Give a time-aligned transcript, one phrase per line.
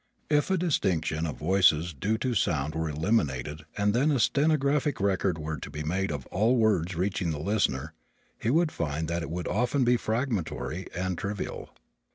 [0.31, 5.59] If distinction of voices due to sound were eliminated and then a stenographic record were
[5.59, 7.93] to be made of all words reaching the listener
[8.39, 11.69] he would find that it would often be fragmentary and trivial.